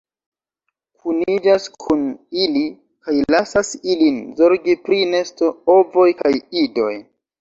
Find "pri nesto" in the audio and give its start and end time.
4.89-5.53